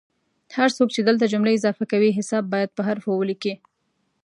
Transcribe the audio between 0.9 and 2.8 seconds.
چې دلته جملې اضافه کوي حساب باید